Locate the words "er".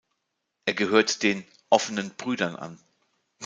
0.65-0.73